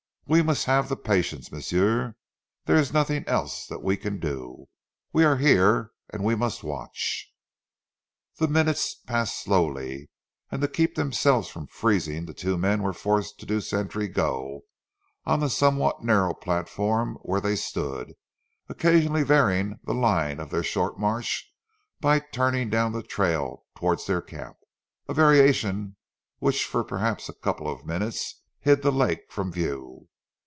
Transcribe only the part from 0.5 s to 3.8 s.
haf zee patience, m'sieu. Dere is noding else